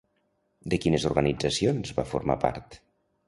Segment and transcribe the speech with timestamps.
[0.73, 2.81] De quines organitzacions va formar part?